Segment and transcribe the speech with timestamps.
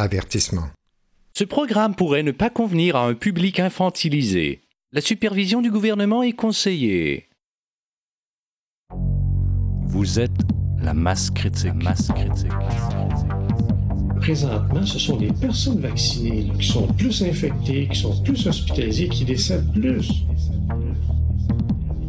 [0.00, 0.68] Avertissement.
[1.36, 4.60] Ce programme pourrait ne pas convenir à un public infantilisé.
[4.92, 7.28] La supervision du gouvernement est conseillée.
[9.88, 10.30] Vous êtes
[10.80, 11.74] la masse critique.
[11.82, 12.52] masse critique.
[14.20, 19.24] Présentement, ce sont les personnes vaccinées qui sont plus infectées, qui sont plus hospitalisées, qui
[19.24, 20.12] décèdent plus.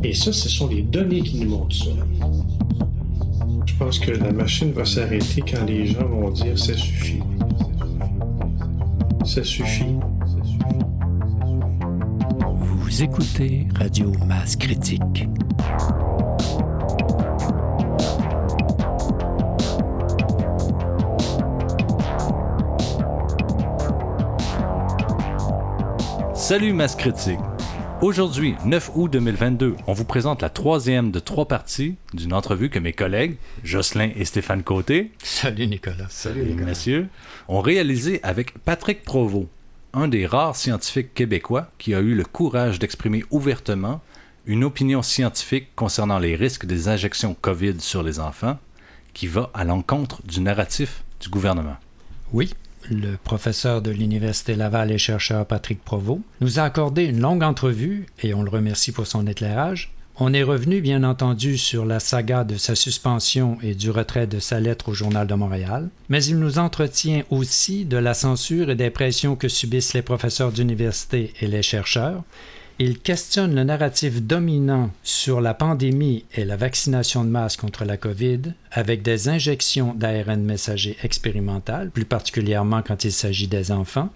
[0.04, 1.90] Et ça, ce sont les données qui nous montrent ça.
[3.66, 7.24] Je pense que la machine va s'arrêter quand les gens vont dire ça suffit.
[9.30, 9.96] Ça suffit.
[12.56, 15.28] Vous écoutez Radio Masse Critique.
[26.33, 27.38] Salut Masse Critique.
[28.02, 32.80] Aujourd'hui, 9 août 2022, on vous présente la troisième de trois parties d'une entrevue que
[32.80, 36.08] mes collègues, Jocelyn et Stéphane Côté, Salut Nicolas.
[36.08, 36.67] Salut, Nicolas.
[36.67, 37.09] messieurs,
[37.50, 39.48] ont réalisé avec Patrick Provost,
[39.92, 44.00] un des rares scientifiques québécois qui a eu le courage d'exprimer ouvertement
[44.45, 48.58] une opinion scientifique concernant les risques des injections COVID sur les enfants,
[49.13, 51.75] qui va à l'encontre du narratif du gouvernement.
[52.31, 52.53] Oui,
[52.89, 58.07] le professeur de l'Université Laval et chercheur Patrick Provost nous a accordé une longue entrevue
[58.21, 59.93] et on le remercie pour son éclairage.
[60.21, 64.39] On est revenu, bien entendu, sur la saga de sa suspension et du retrait de
[64.39, 68.75] sa lettre au Journal de Montréal, mais il nous entretient aussi de la censure et
[68.75, 72.23] des pressions que subissent les professeurs d'université et les chercheurs.
[72.81, 77.97] Il questionne le narratif dominant sur la pandémie et la vaccination de masse contre la
[77.97, 84.13] COVID avec des injections d'ARN messager expérimentales, plus particulièrement quand il s'agit des enfants.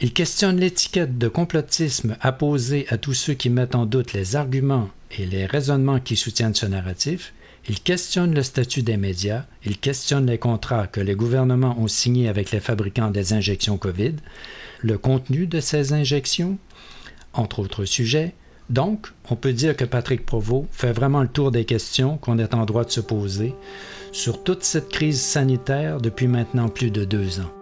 [0.00, 4.90] Il questionne l'étiquette de complotisme apposée à tous ceux qui mettent en doute les arguments
[5.18, 7.32] et les raisonnements qui soutiennent ce narratif.
[7.70, 12.28] Il questionne le statut des médias, il questionne les contrats que les gouvernements ont signés
[12.28, 14.16] avec les fabricants des injections COVID,
[14.80, 16.58] le contenu de ces injections,
[17.34, 18.34] entre autres sujets.
[18.70, 22.54] Donc, on peut dire que Patrick Provost fait vraiment le tour des questions qu'on est
[22.54, 23.54] en droit de se poser
[24.12, 27.61] sur toute cette crise sanitaire depuis maintenant plus de deux ans.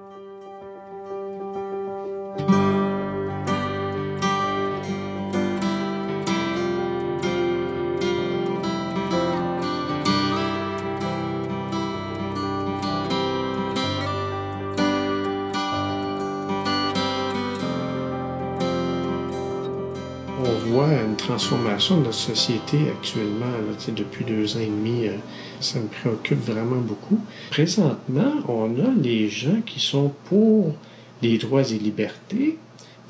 [21.40, 25.06] Transformation de notre société actuellement, là, depuis deux ans et demi.
[25.06, 25.16] euh,
[25.60, 27.18] ça me préoccupe vraiment beaucoup.
[27.50, 30.74] Présentement, on a les gens qui sont pour
[31.22, 32.58] les droits et libertés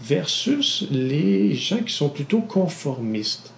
[0.01, 3.53] versus les gens qui sont plutôt conformistes.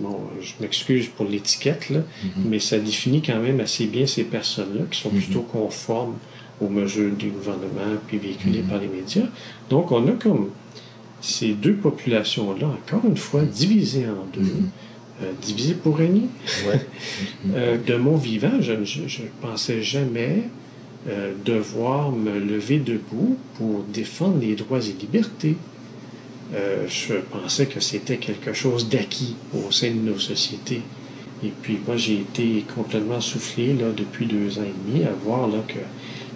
[0.00, 2.00] Bon, je m'excuse pour l'étiquette, là,
[2.44, 6.16] mais ça définit quand même assez bien ces personnes-là qui sont plutôt conformes
[6.60, 9.26] aux mesures du gouvernement puis véhiculées par les médias.
[9.70, 10.50] Donc, on a comme
[11.20, 14.46] ces deux populations-là, encore une fois, divisées en deux,
[15.22, 16.28] euh, divisées pour régner.
[17.54, 20.42] Euh, de mon vivant, je ne pensais jamais
[21.08, 25.56] euh, devoir me lever debout pour défendre les droits et libertés.
[26.52, 30.82] Je pensais que c'était quelque chose d'acquis au sein de nos sociétés.
[31.44, 35.46] Et puis moi, j'ai été complètement soufflé là, depuis deux ans et demi à voir
[35.46, 35.78] là, que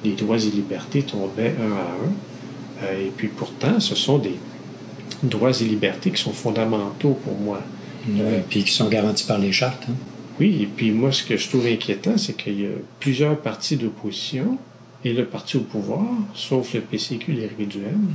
[0.05, 2.99] les droits et libertés tombaient un à un.
[3.01, 4.37] Et puis pourtant, ce sont des
[5.23, 7.61] droits et libertés qui sont fondamentaux pour moi.
[8.19, 9.85] Euh, puis qui sont garantis par les chartes.
[9.89, 9.95] hein.
[10.41, 13.77] Oui, et puis moi, ce que je trouve inquiétant, c'est qu'il y a plusieurs partis
[13.77, 14.59] d'opposition
[15.05, 16.03] et le parti au pouvoir,
[16.35, 18.09] sauf le PCQ, les Duhem,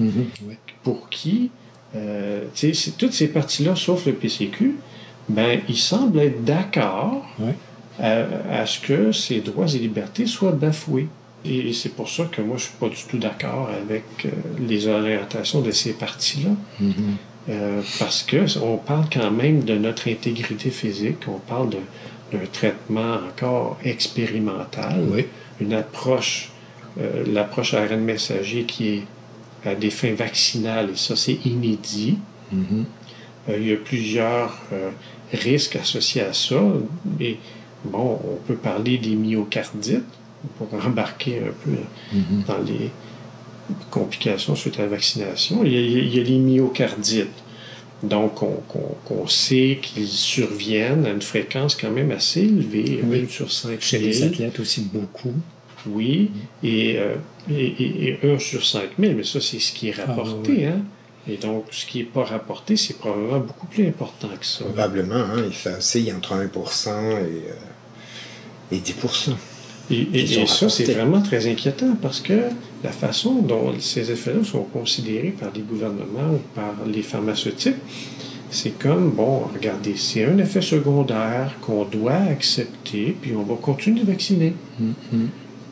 [0.48, 0.58] Ouais.
[0.84, 1.52] pour qui,
[1.96, 4.76] euh, tu sais, c'est- toutes ces partis-là, sauf le PCQ,
[5.30, 7.26] ben, ils semblent être d'accord
[8.00, 11.08] à ce que ces droits et libertés soient bafoués.
[11.50, 14.88] Et c'est pour ça que moi, je suis pas du tout d'accord avec euh, les
[14.88, 16.50] orientations de ces partis-là.
[17.50, 21.70] Euh, parce que on parle quand même de notre intégrité physique, on parle
[22.32, 25.26] d'un traitement encore expérimental, Oui.
[25.62, 26.52] une approche,
[27.00, 29.04] euh, l'approche ARN messager qui est
[29.66, 32.18] à des fins vaccinales, et ça c'est inédit.
[32.54, 34.60] Euh, il y a plusieurs
[35.32, 36.62] risques associés à ça,
[37.18, 37.38] mais
[37.86, 40.04] bon, on peut parler des myocardites
[40.58, 41.78] pour embarquer un peu
[42.48, 42.90] dans les
[43.90, 45.64] complications suite à la vaccination.
[45.64, 47.28] Il y a, il y a les myocardites.
[48.04, 53.22] Donc, on, sait qu'ils surviennent à une fréquence quand même assez élevée, Oui.
[53.22, 55.34] une sur 5 Chez les athlètes aussi, beaucoup.
[55.88, 56.30] Oui,
[56.64, 57.16] et, euh,
[57.50, 60.52] et, et, et 1 sur 5 000, mais ça, c'est ce qui est rapporté.
[60.52, 60.66] oui, oui.
[60.66, 60.82] Hein?
[61.30, 64.64] Et donc, ce qui n'est pas rapporté, c'est probablement beaucoup plus important que ça.
[64.64, 69.32] Probablement, hein, il fait oscille entre 1% et, euh, et 10%.
[69.90, 72.34] Et, ça, c'est vraiment très inquiétant parce que
[72.84, 77.76] la façon dont ces effets-là sont considérés par les gouvernements ou par les pharmaceutiques,
[78.50, 84.02] c'est comme, bon, regardez, c'est un effet secondaire qu'on doit accepter, puis on va continuer
[84.02, 84.54] de vacciner.
[84.80, 85.30] Mhm.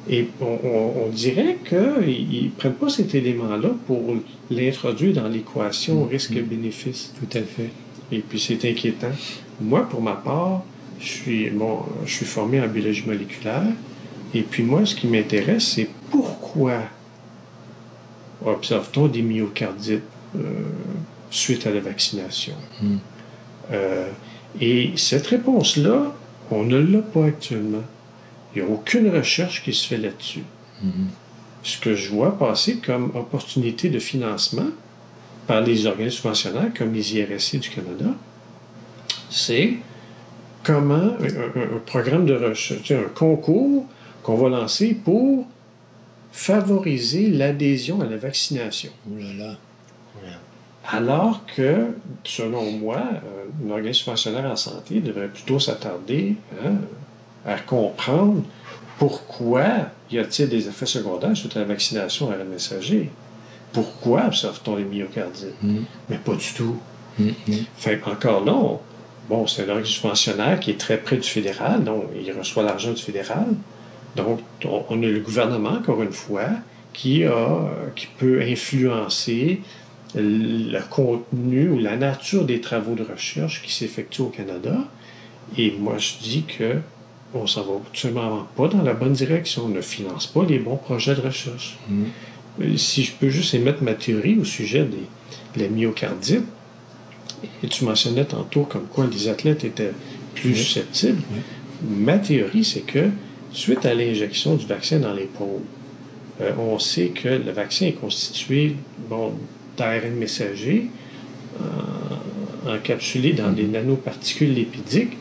[0.09, 4.15] Et on, dirait qu'ils ne prennent pas cet élément-là pour
[4.51, 6.09] l'introduire dans l'équation Mhm.
[6.09, 7.13] risque-bénéfice.
[7.19, 7.71] Tout à fait.
[8.11, 9.11] Et puis c'est inquiétant.
[9.59, 10.63] Moi, pour ma part,
[10.99, 13.63] je suis, bon, je suis formé en biologie moléculaire.
[14.35, 16.81] Et puis moi, ce qui m'intéresse, c'est pourquoi
[18.45, 20.03] observe-t-on des myocardites
[20.35, 20.41] euh,
[21.31, 22.53] suite à la vaccination?
[22.81, 22.95] Mm.
[23.71, 24.09] Euh,
[24.59, 26.13] et cette réponse-là,
[26.51, 27.83] on ne l'a pas actuellement.
[28.53, 30.43] Il n'y a aucune recherche qui se fait là-dessus.
[30.81, 31.07] Mhm.
[31.63, 34.69] Ce que je vois passer comme opportunité de financement
[35.47, 38.13] par les organismes subventionnaires comme les IRSC du Canada,
[39.29, 39.73] c'est
[40.63, 43.85] comment un, programme de recherche, un concours
[44.25, 45.45] qu'on va lancer pour
[46.31, 48.89] favoriser l'adhésion à la vaccination.
[49.07, 49.53] Oh là là.
[50.87, 51.87] Alors que,
[52.23, 56.73] selon moi, euh, un organisme subventionnaire en santé devrait plutôt s'attarder hein,
[57.45, 58.43] à comprendre
[58.99, 59.65] pourquoi
[60.11, 63.09] y a-t-il des effets secondaires suite à la vaccination à la messager.
[63.73, 65.61] Pourquoi observe-t-on les myocardites?
[65.63, 65.85] Mhm.
[66.09, 66.77] Mais pas du tout.
[67.19, 67.33] Mhm.
[67.77, 68.79] Fait encore là, on-
[69.29, 72.91] bon, c'est un organisme subventionnaire qui est très près du fédéral, donc il reçoit l'argent
[72.93, 73.47] du fédéral.
[74.15, 76.47] Donc, on, on a le gouvernement, encore une fois,
[76.93, 79.61] qui, a, euh, qui peut influencer
[80.15, 84.77] le contenu ou la nature des travaux de recherche qui s'effectuent au Canada.
[85.57, 86.77] Et moi, je dis que
[87.33, 89.63] on s'en va absolument pas dans la bonne direction.
[89.65, 91.77] On ne finance pas les bons projets de recherche.
[91.89, 92.05] Mhm.
[92.61, 95.03] Euh, Si je peux juste émettre ma théorie au sujet des
[95.57, 96.43] les myocardites,
[97.63, 99.91] et tu mentionnais tantôt comme quoi les athlètes étaient
[100.33, 100.55] plus Oui.
[100.55, 101.21] susceptibles.
[101.31, 101.39] Oui.
[101.89, 103.09] Ma théorie, c'est que
[103.55, 105.61] suite à l'injection du vaccin dans l'épaule,
[106.41, 108.75] euh, on sait que le vaccin est constitué
[109.09, 109.33] bon,
[109.77, 110.89] d'ARN messager
[111.61, 115.17] euh, encapsulé dans des nanoparticules lipidiques.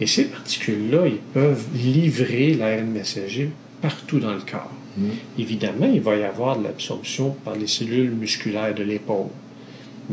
[0.00, 3.50] Et ces particules-là, ils peuvent livrer l'ARN messager
[3.80, 4.72] partout dans le corps.
[4.96, 5.10] Mhm.
[5.38, 9.28] Évidemment, il va y avoir de l'absorption par les cellules musculaires de l'épaule.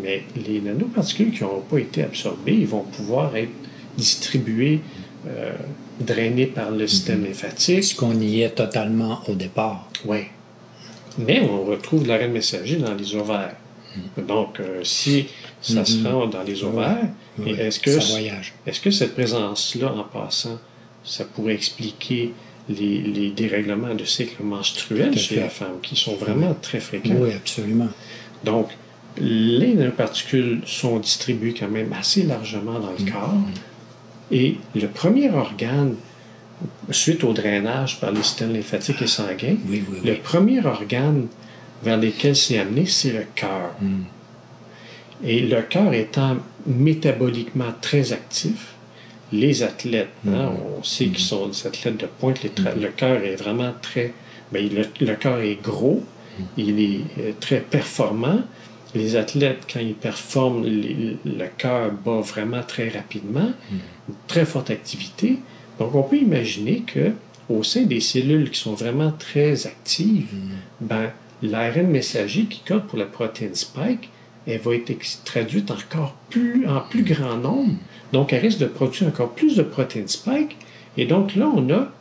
[0.01, 3.51] Mais les nanoparticules qui n'auront pas été absorbées, ils vont pouvoir être
[3.97, 4.81] distribuées,
[5.27, 5.53] euh,
[5.99, 7.79] drainées par le système lymphatique.
[7.79, 9.87] Est-ce qu'on y est totalement au départ?
[10.05, 10.19] Oui.
[11.17, 13.55] Mais on retrouve l'ARN messager dans les ovaires.
[14.17, 15.27] Donc, euh, si
[15.61, 16.07] ça se Mhm.
[16.07, 17.07] rend dans les ovaires,
[17.37, 17.89] Oui, est-ce que,
[18.69, 20.57] est-ce que cette présence-là, en passant,
[21.03, 22.33] ça pourrait expliquer
[22.69, 27.15] les, les dérèglements de cycle menstruel chez la femme, qui sont vraiment très fréquents?
[27.19, 27.89] Oui, absolument.
[28.43, 28.69] Donc,
[29.17, 33.33] les nanoparticules sont distribuées quand même assez largement dans le corps.
[34.31, 35.95] Et le premier organe,
[36.89, 41.27] suite au drainage par les systèmes lymphatiques et sanguins, Oui, oui, le premier organe
[41.83, 43.71] vers lequel c'est amené, c'est le cœur.
[43.81, 44.03] Mm.
[45.23, 48.73] Et le cœur étant métaboliquement très actif,
[49.31, 53.35] les athlètes, hein, on sait qu'ils sont des athlètes de pointe, les le cœur est
[53.35, 54.13] vraiment très...
[54.53, 56.03] le, le cœur est gros,
[56.57, 58.41] il est euh, très performant.
[58.95, 63.51] Les athlètes, quand ils performent, les- le cœur bat vraiment très rapidement,
[64.09, 65.39] une très forte activité.
[65.79, 67.11] Donc, on peut imaginer que
[67.49, 70.27] au sein des cellules qui sont vraiment très actives,
[70.79, 71.11] ben,
[71.43, 74.09] l'ARN messager qui code pour la protéine spike,
[74.47, 74.93] elle va être
[75.25, 77.73] traduite encore plus, en plus grand nombre.
[78.13, 80.55] Donc, elle risque de produire encore plus de protéines spike.
[80.97, 81.91] Et donc, là, on a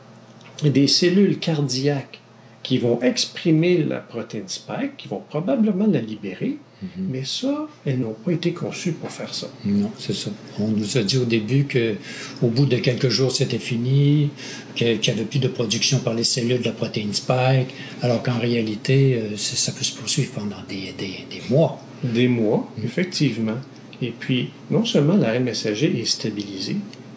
[0.68, 2.20] des cellules cardiaques
[2.62, 6.58] qui vont exprimer la protéine spike, qui vont probablement la libérer.
[6.98, 9.48] Mais ça, elles n'ont pas été conçues pour faire ça.
[9.64, 10.30] Non, c'est ça.
[10.58, 11.94] On nous a dit au début que
[12.42, 14.30] au bout de quelques jours, c'était fini,
[14.74, 17.68] qu'il n'y avait plus de production par les cellules de la protéine spike,
[18.02, 21.80] alors qu'en réalité, euh, ça peut se poursuivre pendant des, des- des mois.
[22.02, 23.56] Des mois, effectivement.
[24.02, 26.76] Et puis, non seulement l'ARN messager est stabilisé,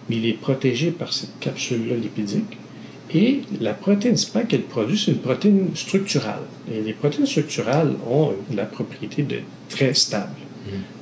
[0.09, 2.57] mais il est protégé par cette capsule-là lipidique.
[3.13, 6.43] Et la protéine spike qu'elle produit, c'est une protéine structurale.
[6.71, 10.35] Et les protéines structurales ont la propriété d'être très stables.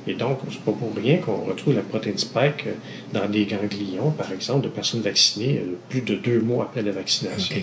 [0.06, 2.74] Et donc, c'est pas pour rien qu'on retrouve la protéine spike euh,
[3.12, 6.92] dans des ganglions, par exemple, de personnes vaccinées euh, plus de deux mois après la
[6.92, 7.56] vaccination.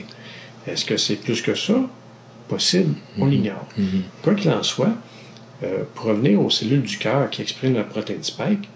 [0.68, 1.76] Est-ce que c'est plus que ça?
[2.50, 3.66] Possible, on l'ignore.
[3.78, 4.04] Mhm.
[4.22, 4.94] Quoi qu'il en soit,
[5.64, 8.68] euh, pour revenir aux cellules du cœur qui expriment la protéine spike,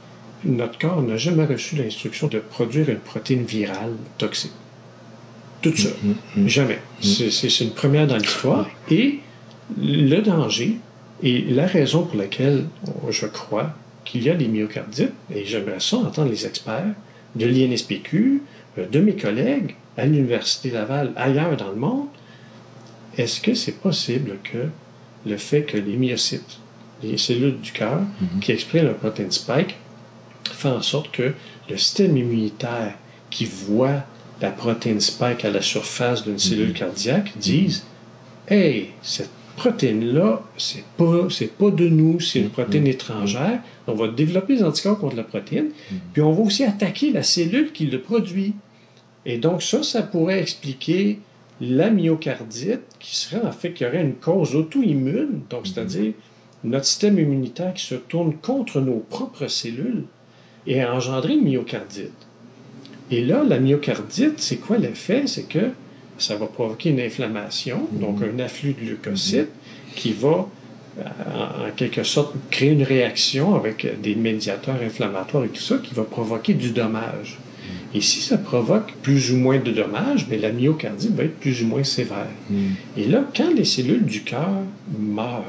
[0.46, 4.54] notre corps n'a jamais reçu l'instruction de produire une protéine virale toxique.
[5.62, 5.90] Tout ça.
[6.46, 6.80] Jamais.
[7.02, 8.68] C'est- C'est c'est une première dans l'histoire.
[8.92, 9.20] Et
[9.82, 10.78] le danger
[11.24, 12.66] et la raison pour laquelle
[13.10, 13.74] je crois
[14.06, 16.94] qu'il y a des myocardites, et j'aimerais ça entendre les experts
[17.36, 18.42] de l'INSPQ,
[18.78, 22.08] euh, de mes collègues à l'Université Laval, ailleurs dans le monde,
[23.18, 24.68] est-ce que c'est possible que
[25.30, 26.60] le fait que les myocytes,
[27.04, 28.40] les cellules du cœur, Mhm.
[28.40, 29.76] qui expriment le protéine spike,
[30.46, 31.34] fait en sorte que
[31.70, 32.94] le système immunitaire
[33.30, 34.04] qui voit
[34.42, 37.84] la protéine spike à la surface d'une cellule cardiaque dise
[38.48, 43.60] Hey, cette protéine-là, c'est pas, c'est pas de nous, c'est une protéine étrangère.
[43.88, 45.72] On va développer des anticorps contre la protéine,
[46.14, 48.54] puis on va aussi attaquer la cellule qui le produit.
[49.26, 51.20] Et donc, ça, ça pourrait expliquer
[51.60, 56.14] la myocardite, qui serait en fait qu'il y aurait une cause auto-immune, donc c'est-à-dire
[56.64, 60.06] notre système immunitaire qui se tourne contre nos propres cellules
[60.68, 62.27] et a engendré une myocardite.
[63.12, 65.24] Et là, la myocardite, c'est quoi l'effet?
[65.28, 65.72] C'est que
[66.18, 69.50] ça va provoquer une inflammation, donc un afflux de leucocytes
[69.96, 70.48] qui va,
[71.00, 75.78] euh, en en quelque sorte, créer une réaction avec des médiateurs inflammatoires et tout ça
[75.78, 77.40] qui va provoquer du dommage.
[77.94, 81.64] Et si ça provoque plus ou moins de dommages, mais la myocardite va être plus
[81.64, 82.28] ou moins sévère.
[82.98, 84.50] Et là, quand les cellules du cœur
[85.00, 85.44] meurent,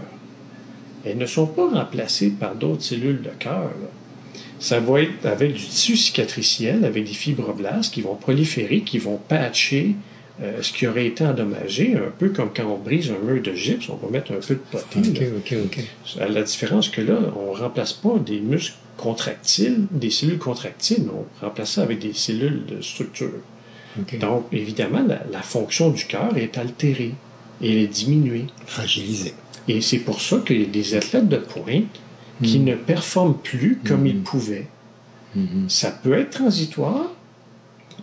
[1.05, 3.71] elles ne sont pas remplacées par d'autres cellules de cœur.
[4.59, 9.19] Ça va être avec du tissu cicatriciel, avec des fibroblastes qui vont proliférer, qui vont
[9.29, 9.95] patcher
[10.43, 13.55] euh, ce qui aurait été endommagé, un peu comme quand on brise un mur de
[13.55, 15.09] gypse, on va mettre un peu de potine.
[15.09, 15.27] OK, là.
[15.37, 16.21] OK, OK.
[16.21, 21.05] À la différence que là, on ne remplace pas des muscles contractiles, des cellules contractiles,
[21.05, 23.31] mais on remplace ça avec des cellules de structure.
[24.21, 27.15] Donc, évidemment, la, la fonction du cœur est altérée
[27.63, 28.47] elle est diminuée.
[28.67, 29.35] Fragilisé.
[29.67, 32.01] Et c'est pour ça a des athlètes de pointe
[32.43, 34.69] qui ne performent plus comme ils pouvaient.
[35.35, 35.69] Mhm.
[35.69, 37.11] Ça peut être transitoire,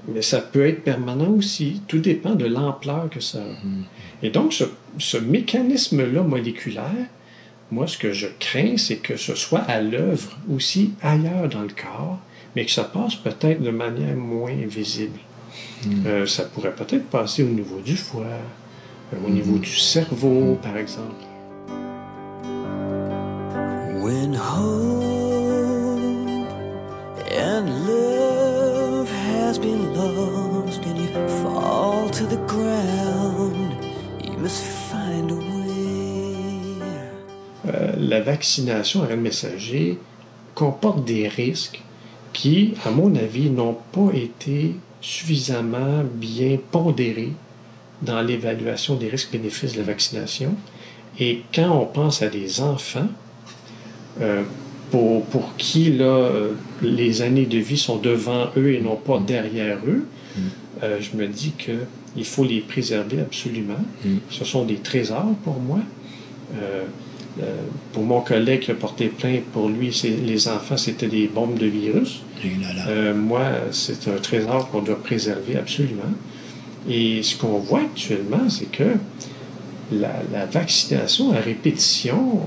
[0.08, 1.82] mais ça peut être permanent aussi.
[1.88, 4.24] Tout dépend de l'ampleur que ça a.
[4.24, 4.66] Et donc, ce,
[4.98, 7.08] ce mécanisme-là moléculaire,
[7.72, 11.70] moi, ce que je crains, c'est que ce soit à l'œuvre aussi ailleurs dans le
[11.70, 12.20] corps,
[12.56, 15.20] mais que ça passe peut-être de manière moins visible.
[16.06, 20.78] Euh, ça pourrait peut-être passer au niveau du foie, euh, au niveau du cerveau, par
[20.78, 21.24] exemple.
[24.06, 24.70] When hope
[27.32, 33.74] and love has been lost and you fall to the ground,
[34.24, 36.78] you must find a way.
[37.98, 39.98] La vaccination à messager
[40.54, 41.82] comporte des risques
[42.32, 47.34] qui, à mon avis, n'ont pas été suffisamment bien pondérés
[48.04, 50.54] dans l'évaluation des risques-bénéfices de la vaccination.
[51.18, 53.08] Et quand on pense à des enfants,
[54.22, 54.44] euh,
[54.92, 59.20] pour, pour qui là, euh, les années de vie sont devant eux et non pas
[59.20, 60.06] derrière eux,
[60.84, 63.84] euh, je me dis qu'il faut les préserver absolument.
[64.30, 65.80] Ce sont des trésors pour moi.
[66.56, 66.84] Euh,
[67.92, 69.90] pour mon collègue qui a porté plainte, pour lui,
[70.26, 72.22] les enfants, c'était des bombes de virus.
[73.14, 73.42] Moi,
[73.72, 76.14] c'est un trésor qu'on doit préserver absolument.
[76.90, 78.92] Et ce qu'on voit actuellement, c'est que
[79.92, 82.40] la, la vaccination à répétition,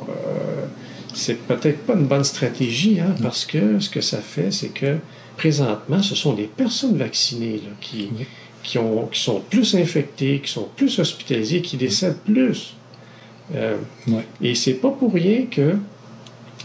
[1.19, 4.97] c'est peut-être pas une bonne stratégie, hein, parce que ce que ça fait, c'est que
[5.37, 8.27] présentement, ce sont des personnes vaccinées là, qui, Oui.
[8.63, 12.75] qui, ont, qui sont plus infectées, qui sont plus hospitalisées, qui décèdent plus.
[13.55, 13.77] Euh,
[14.43, 15.77] et c'est pas pour rien que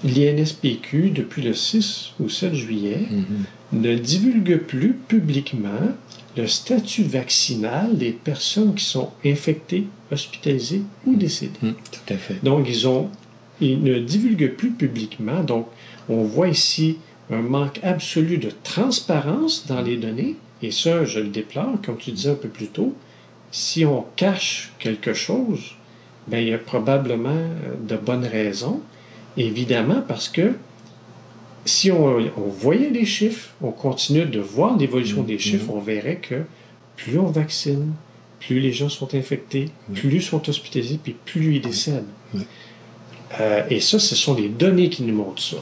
[0.03, 3.25] l'INSPQ, depuis le 6 ou 7 juillet, Mhm.
[3.81, 5.69] ne divulgue plus publiquement
[6.35, 11.51] le statut vaccinal des personnes qui sont infectées, hospitalisées ou décédées.
[11.61, 12.43] Mhm, Tout à fait.
[12.43, 13.09] Donc, ils, ont,
[13.63, 15.43] ils ne divulguent plus publiquement.
[15.43, 15.67] Donc,
[16.09, 16.97] on voit ici
[17.31, 20.35] un manque absolu de transparence dans les données.
[20.61, 22.95] Et ça, je le déplore, comme tu disais un peu plus tôt.
[23.51, 25.75] Si on cache quelque chose,
[26.27, 28.81] ben, il y a probablement euh, de bonnes raisons.
[29.37, 30.53] Évidemment, parce que
[31.65, 36.17] si on, on voyait les chiffres, on continue de voir l'évolution des chiffres, on verrait
[36.17, 36.43] que
[36.97, 37.93] plus on vaccine,
[38.39, 42.03] plus les gens sont infectés, plus ils sont hospitalisés, puis plus ils décèdent.
[43.39, 45.57] Euh, et ça, ce sont les données qui nous montrent ça.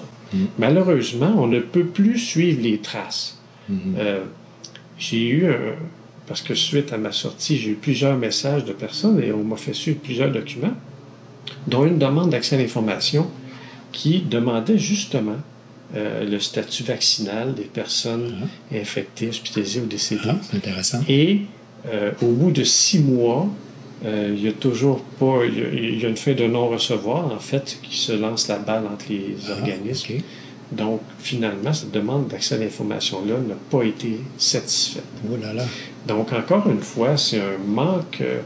[0.58, 3.38] Malheureusement, on ne peut plus suivre les traces.
[3.98, 4.24] Euh,
[4.98, 5.76] j'ai eu un,
[6.28, 9.58] parce que suite à ma sortie, j'ai eu plusieurs messages de personnes et on m'a
[9.58, 10.74] fait suivre plusieurs documents,
[11.68, 13.28] dont une demande d'accès à l'information
[13.92, 15.38] qui demandait justement
[15.96, 20.22] euh, le statut vaccinal des personnes infectées, hospitalisées ou décédées.
[20.30, 21.02] Ah, c'est intéressant.
[21.10, 21.42] Et
[21.92, 23.50] euh, au bout de six mois,
[24.06, 26.46] euh, il y a toujours pas, il y a, il y a une fin de
[26.48, 30.16] non-recevoir, en fait, qui se lance la balle entre les Ah, organismes.
[30.72, 35.04] Donc, finalement, cette demande d'accès à l'information-là n'a pas été satisfaite.
[35.30, 35.66] Oh là là.
[36.08, 38.22] Donc, encore une fois, c'est un manque.
[38.22, 38.40] euh,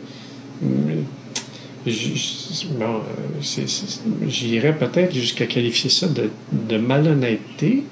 [1.85, 3.65] bon, euh,
[4.27, 7.83] J'irais peut-être jusqu'à qualifier ça de, de malhonnêteté,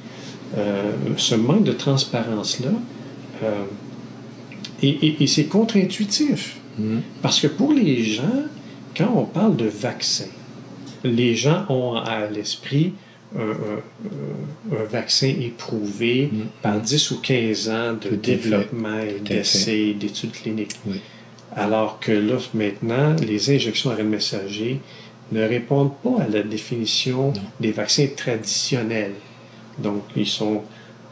[0.57, 2.71] euh, ce manque de transparence-là.
[4.81, 6.57] et et- et c'est contre-intuitif.
[7.21, 8.43] Parce que pour les gens,
[8.97, 10.25] quand on parle de vaccin,
[11.03, 12.93] les gens ont à l'esprit
[13.35, 16.39] un, un- un vaccin éprouvé Mm.
[16.61, 20.75] par 10 ou 15 ans de Tout développement, d'essais, d'études cliniques.
[20.85, 21.01] Oui.
[21.55, 24.79] Alors que là, maintenant, les injections à messager
[25.31, 27.41] ne répondent pas à la définition Non.
[27.59, 29.13] des vaccins traditionnels.
[29.79, 30.61] Donc, ils sont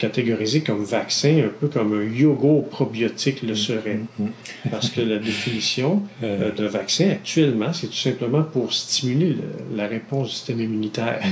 [0.06, 4.00] catégorisés comme vaccins, un peu comme un yogourt probiotique le serait.
[4.20, 4.26] Mm.
[4.72, 9.88] Parce que la définition euh, de vaccin actuellement, c'est tout simplement pour stimuler le- la
[9.88, 11.22] réponse du système immunitaire.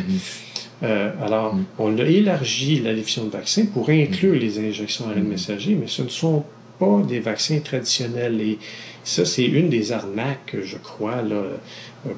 [0.81, 1.65] Euh, alors, Mm.
[1.77, 5.87] on a élargi la définition de vaccin pour inclure les injections à RNA messager, mais
[5.87, 6.45] ce ne sont
[6.79, 8.39] pas des vaccins traditionnels.
[8.39, 8.57] Et
[9.03, 11.57] ça, c'est une des arnaques, je crois, là, euh,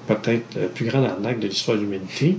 [0.07, 2.37] peut-être la plus grande arnaque de l'histoire de l'humanité,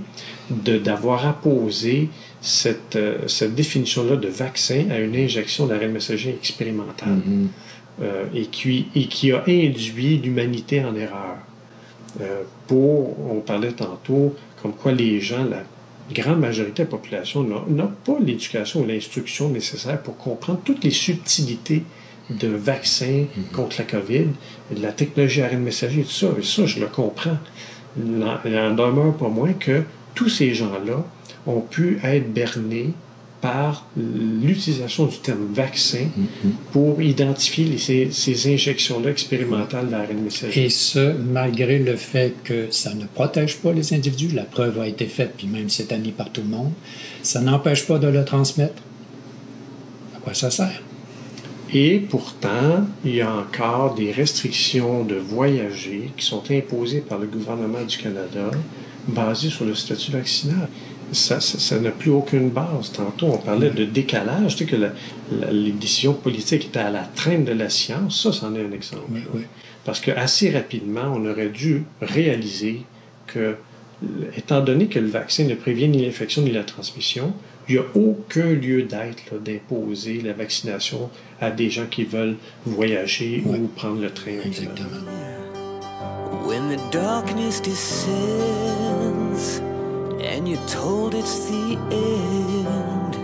[0.49, 2.07] de- d'avoir apposé
[2.43, 7.47] cette, euh, cette définition-là de vaccin à une injection d'ARN messager expérimentale Mhm.
[8.01, 11.37] euh, et, qui, et qui a induit l'humanité en erreur.
[12.21, 15.63] Euh, pour, on parlait tantôt, comme quoi les gens, la
[16.13, 20.91] grande majorité de la population n'a pas l'éducation ou l'instruction nécessaire pour comprendre toutes les
[20.91, 21.83] subtilités
[22.29, 23.23] de vaccins
[23.53, 24.27] contre la COVID,
[24.75, 26.27] de la technologie ARN messager et tout ça.
[26.37, 27.37] Et ça, je le comprends.
[27.97, 29.83] Il n'en demeure pas moins que
[30.13, 31.05] tous ces gens-là
[31.47, 32.91] ont pu être bernés
[33.41, 36.05] par l'utilisation du terme vaccin
[36.71, 40.63] pour identifier les- ces, ces injections-là expérimentales d'ARN messager.
[40.65, 44.87] Et ce, malgré le fait que ça ne protège pas les individus, la preuve a
[44.87, 46.71] été faite, puis même c'est admis par tout le monde,
[47.21, 48.81] ça n'empêche pas de le transmettre.
[50.15, 50.81] À quoi ça sert?
[51.73, 57.27] Et pourtant, il y a encore des restrictions de voyager qui sont imposées par le
[57.27, 58.51] gouvernement du Canada
[59.07, 60.69] basées sur le statut vaccinal.
[61.13, 62.91] Ça ça- ça n'a plus aucune base.
[62.91, 64.93] Tantôt, on parlait de décalage, tu sais que la-
[65.39, 68.21] la- les décisions politiques étaient à la traîne de la science.
[68.23, 69.03] Ça, c'en est un exemple.
[69.11, 69.41] Oui, oui.
[69.85, 72.81] Parce que assez rapidement, on aurait dû réaliser
[73.27, 73.55] que,
[74.37, 77.33] étant donné que le vaccin ne prévient ni l'infection ni la transmission,
[77.69, 83.43] il n'y a aucun lieu d'être d'imposer la vaccination à des gens qui veulent voyager
[83.45, 84.39] ou prendre le train.
[84.45, 84.89] Exactement.
[86.45, 89.61] When the darkness descends
[90.23, 93.15] and you're told it's the end,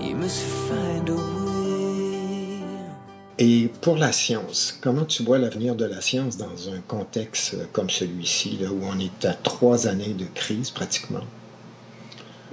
[0.00, 2.62] you must find a way.
[3.38, 7.90] Et pour la science, comment tu vois l'avenir de la science dans un contexte comme
[7.90, 11.24] celui-ci, là, où on est à trois années de crise pratiquement?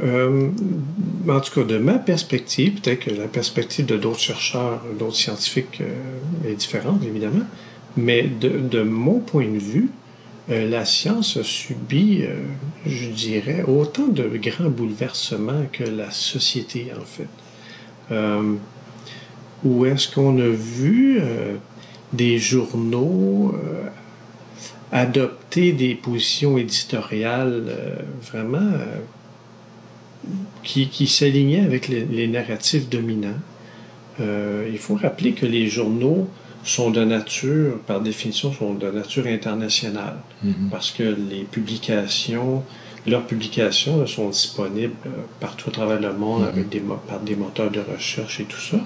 [0.01, 0.49] Euh,
[1.27, 5.81] en tout cas, de ma perspective, peut-être que la perspective de d'autres chercheurs, d'autres scientifiques
[5.81, 7.45] euh, est différente, évidemment,
[7.97, 9.89] mais de, de mon point de vue,
[10.49, 12.35] euh, la science a subi, euh,
[12.85, 17.27] je dirais, autant de grands bouleversements que la société, en fait.
[18.11, 18.55] Euh,
[19.63, 21.55] où est-ce qu'on a vu euh,
[22.13, 23.89] des journaux euh,
[24.91, 28.71] adopter des positions éditoriales euh, vraiment
[30.63, 33.39] qui, qui s'alignaient avec les, narratifs dominants?
[34.19, 36.27] Il faut rappeler que les journaux
[36.63, 40.17] sont de nature, par définition, sont de nature internationale,
[40.71, 42.63] parce que les publications,
[43.07, 47.35] leurs publications sont disponibles euh, partout à travers le monde avec des, mo- par des
[47.35, 48.77] moteurs de recherche et tout ça,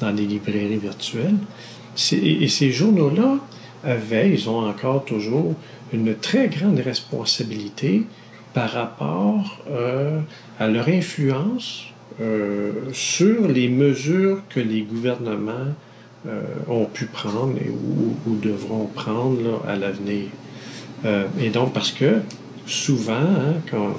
[0.00, 1.36] dans des librairies virtuelles.
[2.12, 3.36] Et ces journaux-là
[3.84, 5.54] avaient, ils ont encore toujours
[5.92, 8.04] une très grande responsabilité
[8.54, 10.20] par rapport euh,
[10.58, 11.84] à leur influence
[12.20, 15.74] euh, sur les mesures que les gouvernements
[16.26, 20.26] euh, ont pu prendre et, ou, ou devront prendre à l'avenir.
[21.04, 22.20] Euh, et donc, parce que
[22.66, 23.94] souvent, hein, quand,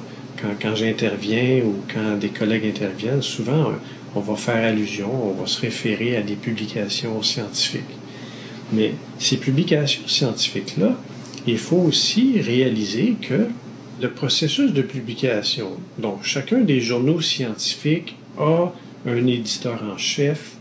[0.61, 3.71] quand, j'interviens ou quand des collègues interviennent, souvent,
[4.15, 7.97] on va faire allusion, on va se référer à des publications scientifiques.
[8.71, 10.95] Mais ces publications scientifiques-là,
[11.47, 13.47] il faut aussi réaliser que
[14.01, 18.71] le processus de publication, donc chacun des journaux scientifiques a
[19.05, 20.53] un éditeur en chef,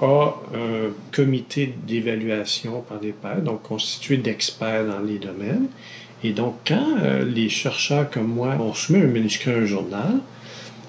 [0.00, 5.68] a un comité d'évaluation par des pairs, donc constitué d'experts dans les domaines.
[6.24, 10.20] Et donc, quand euh, les chercheurs comme moi, on soumet un manuscrit à un journal,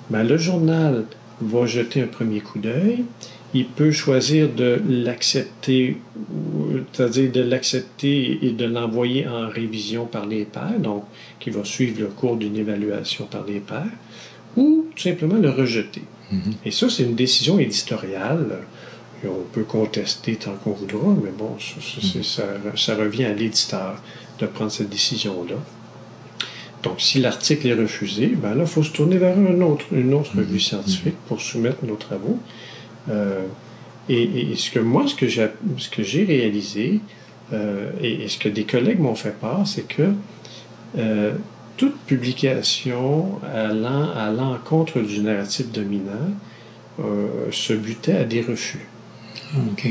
[0.10, 1.06] ben, le journal
[1.42, 3.04] va jeter un premier coup d'œil.
[3.54, 5.98] Il peut choisir de l'accepter,
[6.92, 11.04] c'est-à-dire de l'accepter et de l'envoyer en révision par les pairs, donc
[11.40, 13.86] qui va suivre le cours d'une évaluation par les pairs,
[14.58, 16.04] ou tout simplement le rejeter.
[16.66, 18.60] Et ça, c'est une décision éditoriale.
[19.24, 22.44] Et on peut contester tant qu'on voudra, mais bon, ça,
[22.76, 24.02] ça, revient à l'éditeur
[24.40, 25.56] de prendre cette décision-là.
[26.84, 30.14] Donc, si l'article est refusé, ben là, il faut se tourner vers un autre, une
[30.14, 32.38] autre revue scientifique pour soumettre nos travaux.
[33.10, 33.42] Euh,
[34.08, 37.02] et, et ce que moi, ce que j'ai, ce que j'ai réalisé,
[37.54, 40.14] euh, et, et ce que des collègues m'ont fait part, c'est que
[40.98, 41.34] euh,
[41.78, 46.32] toute publication allant à l'encontre du narratif dominant
[47.52, 48.88] se butait à des refus.
[49.56, 49.88] OK.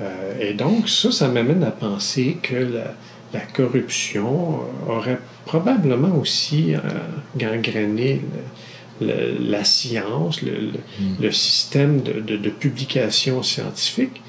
[0.00, 2.94] Euh, et donc, ça, ça m'amène à penser que la,
[3.32, 6.78] la corruption euh, aurait probablement aussi euh,
[7.36, 8.20] gangréné
[9.00, 10.70] le- le- la science, le,
[11.20, 14.20] le système de, de- de publication scientifique.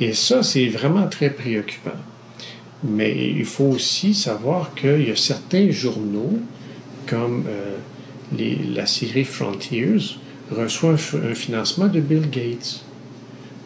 [0.00, 1.98] Et ça, c'est vraiment très préoccupant.
[2.82, 6.38] Mais il faut aussi savoir qu'il y a certains journaux,
[7.06, 7.76] comme euh,
[8.36, 9.96] les- la série Frontiers,
[10.50, 12.84] reçoit un, un financement de Bill Gates.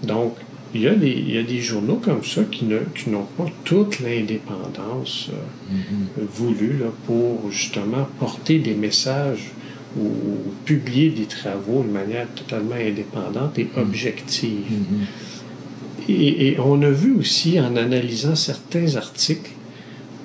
[0.02, 0.34] Donc,
[0.74, 3.26] il y a des, il y a des journaux comme ça qui ne- qui n'ont
[3.36, 9.52] pas toute l'indépendance euh, voulue là, pour justement porter des messages
[9.96, 14.64] ou, ou publier des travaux de manière totalement indépendante et objective.
[16.08, 19.50] Et, et on a vu aussi en analysant certains articles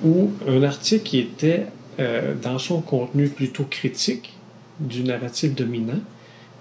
[0.04, 1.68] où un article qui était
[2.00, 4.34] euh, dans son contenu plutôt critique
[4.80, 6.00] du narratif dominant,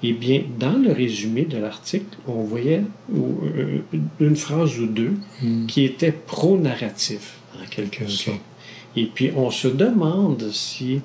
[0.03, 2.83] eh bien, dans le résumé de l'article, on voyait
[3.15, 3.79] euh,
[4.21, 5.15] une phrase ou deux
[5.67, 8.39] qui était pro-narratif, en quelque sorte.
[8.97, 11.01] Et puis, on se demande si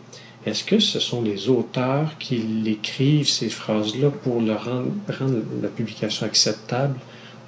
[0.45, 5.69] est-ce que ce sont les auteurs qui l'écrivent, ces phrases-là, pour le rendre, rendre la
[5.69, 6.95] publication acceptable,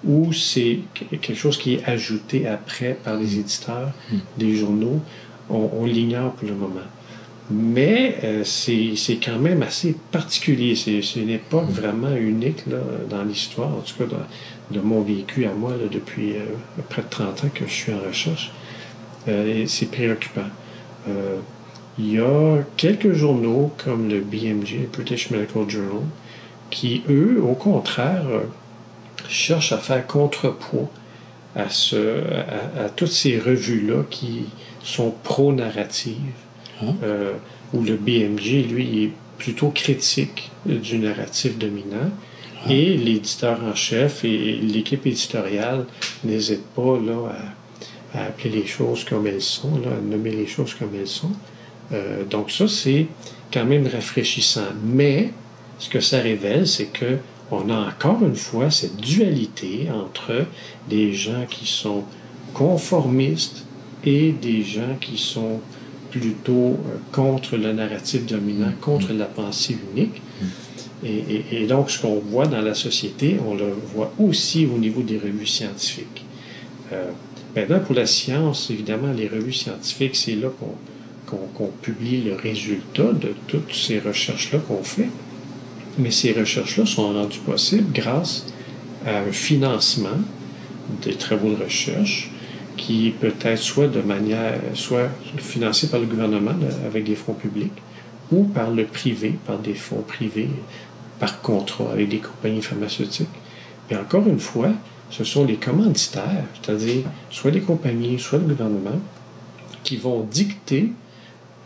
[0.03, 3.91] ou c'est que- quelque chose qui est ajouté après par les éditeurs
[4.37, 5.01] des journaux.
[5.49, 6.87] On, on l'ignore pour le moment.
[7.51, 10.75] Mais euh, c'est c'est quand même assez particulier.
[10.75, 12.79] C'est c'est une époque vraiment unique là,
[13.09, 16.45] dans l'histoire, en tout cas de, de mon vécu à moi là, depuis euh,
[16.89, 18.51] près de 30 ans que je suis en recherche.
[19.27, 20.49] Euh, c'est préoccupant.
[21.07, 21.39] Euh,
[21.97, 26.03] il y a quelques journaux comme le BMJ, le British Medical Journal,
[26.69, 28.41] qui, eux, au contraire, euh,
[29.29, 30.89] cherchent à faire contrepoids
[31.55, 32.21] à, ce,
[32.77, 34.45] à, à toutes ces revues-là qui
[34.83, 36.17] sont pro-narratives,
[36.81, 36.85] Ah.
[37.03, 37.33] euh,
[37.73, 42.11] où le BMJ, lui, est plutôt critique du narratif dominant.
[42.69, 45.85] Et l'éditeur en chef et l'équipe éditoriale
[46.23, 47.31] n'hésitent pas là,
[48.13, 51.07] à, à appeler les choses comme elles sont, là, à nommer les choses comme elles
[51.07, 51.31] sont.
[51.91, 53.07] Euh, donc ça, c'est
[53.53, 54.73] quand même rafraîchissant.
[54.83, 55.31] Mais
[55.79, 57.17] ce que ça révèle, c'est que
[57.51, 60.47] on a encore une fois cette dualité entre
[60.89, 62.03] des gens qui sont
[62.53, 63.65] conformistes
[64.03, 65.59] et des gens qui sont
[66.19, 70.21] plutôt euh, contre le narratif dominant, contre la pensée unique.
[71.03, 71.17] Et,
[71.51, 75.01] et- et donc, ce qu'on voit dans la société, on le voit aussi au niveau
[75.01, 76.23] des revues scientifiques.
[76.93, 77.11] Euh,
[77.55, 80.47] maintenant, pour la science, évidemment, les revues scientifiques, c'est là
[81.27, 85.09] qu'on publie le résultat de toutes ces recherches-là qu'on fait.
[85.97, 88.45] Mais ces recherches-là sont rendues possibles grâce
[89.05, 90.19] à un financement
[91.03, 92.31] des travaux de recherche
[92.77, 97.33] qui peut être soit de manière, soit financé par le gouvernement là, avec des fonds
[97.33, 97.81] publics
[98.31, 100.49] ou par le privé, par des fonds privés,
[101.19, 103.27] par contrat avec des compagnies pharmaceutiques.
[103.89, 104.71] Et encore une fois,
[105.09, 108.99] ce sont les commanditaires, c'est-à-dire soit les compagnies, soit le gouvernement,
[109.83, 110.91] qui vont dicter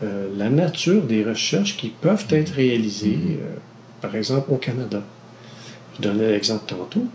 [0.03, 3.55] euh, la nature des recherches qui peuvent être réalisées, euh,
[4.01, 5.01] par exemple, au Canada.
[5.95, 7.05] Je donnais l'exemple tantôt,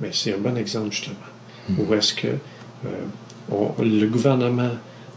[0.00, 1.16] mais c'est un bon exemple justement.
[1.78, 2.88] Où est-ce que euh,
[3.50, 4.70] on- le gouvernement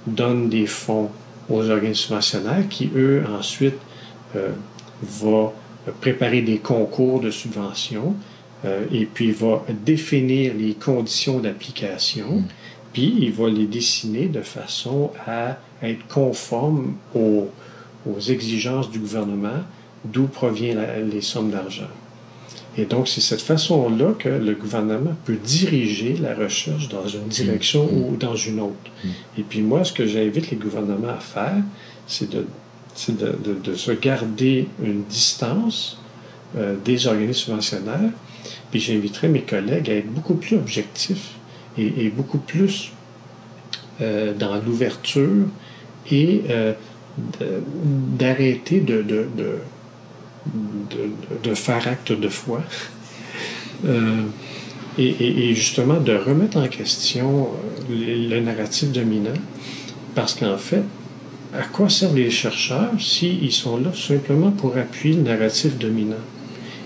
[0.07, 1.09] donne des fonds
[1.49, 3.75] aux organismes subventionnaires qui, eux, ensuite,
[4.35, 4.49] euh,
[5.03, 5.53] va
[6.01, 8.15] préparer des concours de subvention
[8.65, 12.43] euh, et puis va définir les conditions d'application,
[12.93, 17.49] puis il va les dessiner de façon à être conforme aux,
[18.09, 19.61] aux exigences du gouvernement
[20.03, 21.89] d'où proviennent les sommes d'argent.
[22.77, 27.85] Et donc, c'est cette façon-là que le gouvernement peut diriger la recherche dans une direction
[27.91, 28.91] ou dans une autre.
[29.37, 31.55] Et puis moi, ce que j'invite les gouvernements à faire,
[32.05, 32.45] c'est de,
[32.93, 35.97] c'est de, de- de se garder une distance
[36.57, 38.11] euh, des organismes subventionnaires.
[38.71, 41.31] Puis j'inviterai mes collègues à être beaucoup plus objectifs
[41.77, 42.91] et, et beaucoup plus
[44.01, 45.45] euh, dans l'ouverture
[46.11, 46.73] et euh,
[47.39, 47.61] de-
[48.19, 49.01] d'arrêter de,
[51.43, 52.61] de, faire acte de foi.
[53.85, 54.23] Euh,
[54.97, 57.49] et, justement de remettre en question
[57.89, 59.33] euh, le, le narratif dominant,
[60.15, 60.83] parce qu'en fait,
[61.53, 66.23] à quoi servent les chercheurs s'ils sont là simplement pour appuyer le narratif dominant?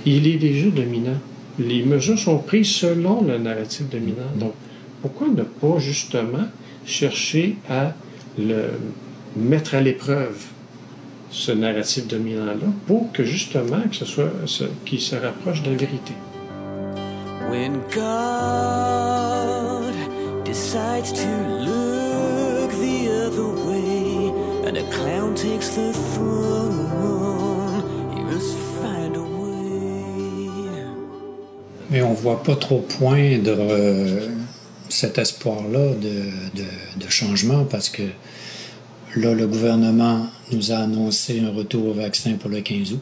[0.06, 1.19] Il est déjà dominant.
[1.60, 4.32] Les mesures sont prises selon le narratif dominant.
[4.36, 4.54] Donc,
[5.02, 6.48] pourquoi ne pas justement
[6.86, 7.93] chercher à
[8.38, 8.72] le
[9.36, 10.38] mettre à l'épreuve,
[11.32, 15.78] ce narratif dominant-là, pour que justement que ce soit ce, qu'il se rapproche de la
[15.78, 16.13] vérité?
[17.52, 19.94] When God
[20.46, 21.28] decides to
[21.65, 24.32] look the other way,
[24.68, 27.84] and a clown takes the throne.
[28.15, 30.84] He must find a way.
[31.89, 34.28] Mais on voit pas trop poindre euh,
[34.89, 38.04] cet espoir-là de, de- de changement parce que
[39.15, 43.02] là, le gouvernement nous a annoncé un retour au vaccin pour le 15 août.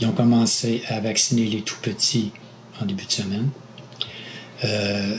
[0.00, 2.32] Ils ont commencé à vacciner les tout petits
[2.80, 3.48] en début de semaine.
[4.64, 5.16] Euh,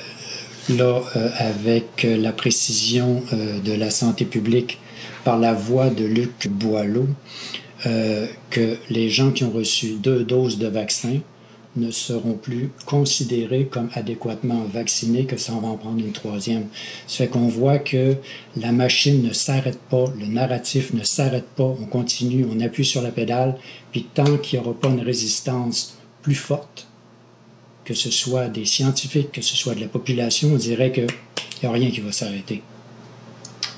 [0.70, 4.80] là, euh, avec euh, la précision de la santé publique
[5.24, 7.08] par la voix de Luc Boileau,
[8.50, 11.20] que les gens qui ont reçu deux doses de vaccin
[11.78, 16.66] ne seront plus considérés comme adéquatement vaccinés, que ça on va en prendre une troisième.
[17.08, 18.16] Ça fait qu'on voit que
[18.56, 23.02] la machine ne s'arrête pas, le narratif ne s'arrête pas, on continue, on appuie sur
[23.02, 23.58] la pédale,
[23.92, 26.88] puis tant qu'il n'y aura pas une résistance plus forte,
[27.86, 31.08] que ce soit des scientifiques, que ce soit de la population, on dirait qu'il
[31.64, 32.62] n'y a rien qui va s'arrêter.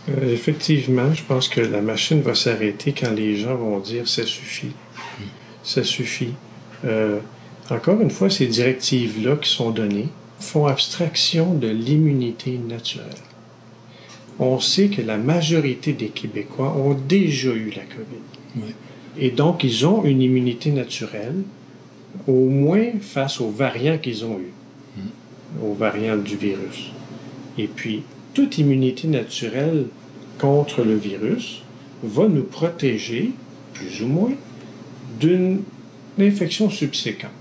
[0.09, 4.25] Euh, effectivement, je pense que la machine va s'arrêter quand les gens vont dire ça
[4.25, 4.71] suffit.
[5.63, 6.33] Ça suffit.
[6.85, 7.19] Euh,
[7.71, 13.05] encore une fois, ces directives-là qui sont données font abstraction de l'immunité naturelle.
[14.39, 18.63] On sait que la majorité des Québécois ont déjà eu la COVID.
[19.17, 21.43] Et donc, ils ont une immunité naturelle,
[22.27, 24.53] au moins face aux variants qu'ils ont eus,
[25.61, 26.91] aux variants du virus.
[27.57, 28.03] Et puis,
[28.33, 29.87] toute immunité naturelle
[30.37, 31.61] contre le virus
[32.01, 33.31] va nous protéger,
[33.73, 34.33] plus ou moins,
[35.19, 35.63] d'une
[36.17, 37.31] infection subséquente.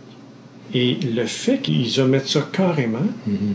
[0.74, 3.06] Et le fait qu'ils omettent ça carrément,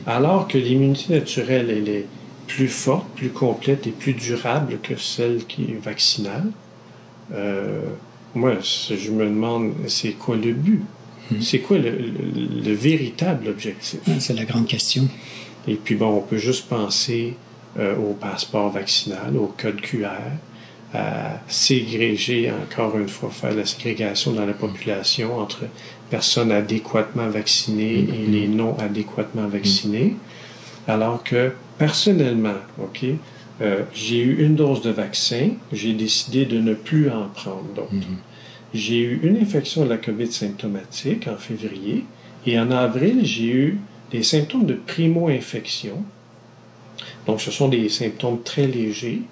[0.08, 2.06] alors que l'immunité naturelle, elle est
[2.48, 6.46] plus forte, plus complète et plus durable que celle qui est vaccinale,
[7.34, 7.82] euh,
[8.36, 10.82] moi, je me demande, c'est quoi le but?
[11.40, 14.00] C'est quoi le, le- le véritable objectif?
[14.20, 15.08] C'est la grande question.
[15.68, 17.36] Et puis bon, on peut juste penser
[17.80, 20.10] euh, au passeport vaccinal, au code QR,
[20.94, 25.62] à ségréger, encore une fois, faire la ségrégation dans la population entre
[26.14, 30.16] personnes adéquatement vaccinées et les non adéquatement vaccinées.
[30.88, 33.04] Alors que personnellement, OK,
[33.62, 38.12] euh, j'ai eu une dose de vaccin, j'ai décidé de ne plus en prendre d'autres.
[38.76, 42.06] J'ai eu une infection de la COVID symptomatique en février
[42.46, 43.80] et en avril, j'ai eu
[44.12, 46.04] des symptômes de primo-infection.
[47.26, 49.24] Donc, ce sont des symptômes très légers,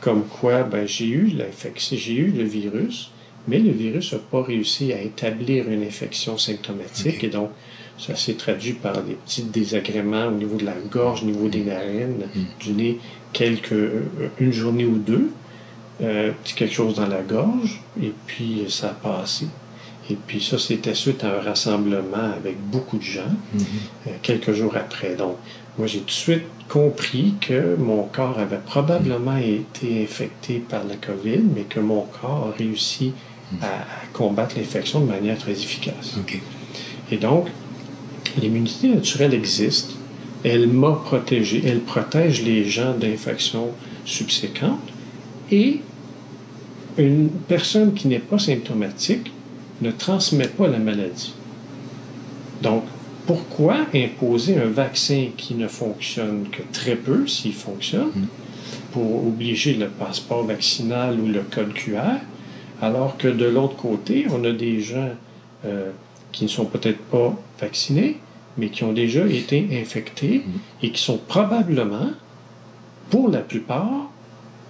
[0.00, 3.11] comme quoi ben, j'ai eu l'infection, j'ai eu le virus,
[3.48, 7.50] mais le virus n'a pas réussi à établir une infection symptomatique et donc
[7.98, 11.62] ça s'est traduit par des petits désagréments au niveau de la gorge, au niveau des
[11.62, 12.24] narines,
[12.58, 12.98] du nez,
[13.32, 14.02] quelques, euh,
[14.40, 15.30] une journée ou deux,
[16.02, 19.46] euh, petit quelque chose dans la gorge, et puis euh, ça a passé.
[20.10, 23.22] Et puis ça, c'était suite à un rassemblement avec beaucoup de gens,
[23.54, 25.14] euh, quelques jours après.
[25.14, 25.36] Donc,
[25.78, 30.96] moi, j'ai tout de suite compris que mon corps avait probablement été infecté par la
[30.96, 33.12] COVID, mais que mon corps a réussi
[33.60, 36.16] à, à combattre l'infection de manière très efficace.
[37.10, 37.48] Et donc,
[38.40, 39.92] l'immunité naturelle existe.
[40.44, 41.62] Elle m'a protégé.
[41.64, 43.68] Elle protège les gens d'infections
[44.04, 44.80] subséquentes.
[45.50, 45.80] Et
[46.98, 49.30] une personne qui n'est pas symptomatique
[49.80, 51.34] ne transmet pas la maladie.
[52.62, 52.84] Donc,
[53.26, 58.10] pourquoi imposer un vaccin qui ne fonctionne que très peu, s'il fonctionne,
[58.92, 62.20] pour obliger le passeport vaccinal ou le code QR,
[62.82, 65.10] alors que de l'autre côté, on a des gens
[65.64, 65.92] euh,
[66.32, 68.16] qui ne sont peut-être pas vaccinés,
[68.58, 70.42] mais qui ont déjà été infectés
[70.82, 72.10] et qui sont probablement,
[73.08, 74.10] pour la plupart,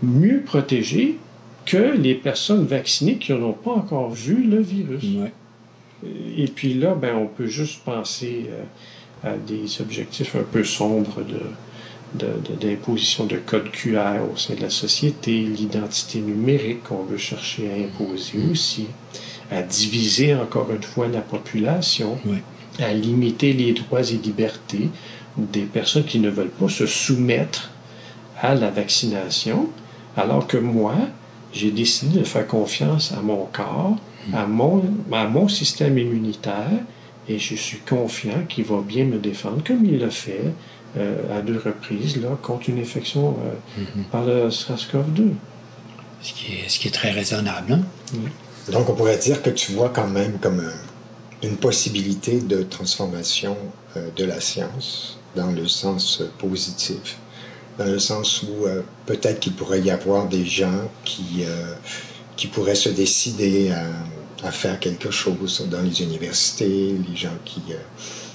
[0.03, 1.17] mieux protégés
[1.65, 5.05] que les personnes vaccinées qui n'ont pas encore vu le virus.
[5.05, 5.33] Ouais.
[6.37, 11.23] Et puis là, ben, on peut juste penser euh, à des objectifs un peu sombres
[11.23, 11.41] de,
[12.15, 17.17] de- de- d'imposition de, code QR au sein de la société, l'identité numérique qu'on veut
[17.19, 18.87] chercher à imposer aussi,
[19.51, 22.19] à diviser encore une fois la population,
[22.79, 24.89] à limiter les droits et libertés
[25.37, 27.71] des personnes qui ne veulent pas se soumettre
[28.41, 29.69] à la vaccination,
[30.17, 30.95] alors que moi,
[31.53, 33.97] j'ai décidé de faire confiance à mon corps,
[34.33, 36.71] à mon, à mon système immunitaire,
[37.29, 40.53] et je suis confiant qu'il va bien me défendre, comme il l'a fait
[40.99, 43.37] à deux reprises là, contre une infection
[43.79, 45.31] euh, par le SARS-CoV-2.
[46.23, 47.73] Ce qui est, ce qui est très raisonnable.
[47.73, 47.81] hein?
[48.71, 53.57] Donc, on pourrait dire que tu vois quand même comme un- une possibilité de transformation
[53.97, 57.17] euh, de la science dans le sens euh, positif,
[57.79, 61.73] dans le sens où euh, peut-être qu'il pourrait y avoir des gens qui, euh,
[62.37, 67.63] qui pourraient se décider à, à faire quelque chose dans les universités, les gens qui,
[67.71, 67.77] euh,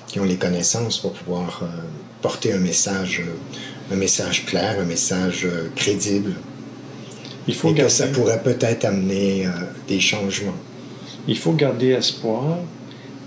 [0.08, 1.68] qui ont les connaissances pour pouvoir euh,
[2.28, 6.34] porter un message, euh, un message clair, un message euh, crédible.
[7.48, 9.52] Il faut et que ça pourrait peut-être amener euh,
[9.88, 10.60] des changements.
[11.34, 12.58] il faut garder espoir.